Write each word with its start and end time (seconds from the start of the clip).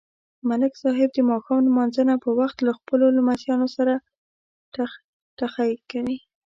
ملک 0.49 0.73
صاحب 0.83 1.09
د 1.13 1.19
ماښام 1.31 1.59
نمانځه 1.67 2.03
په 2.23 2.29
وخت 2.39 2.57
له 2.67 2.71
خپلو 2.79 3.05
لمسیانو 3.17 3.67
سره 3.77 3.93
ټخټخی 4.73 5.71
کوي. 5.91 6.17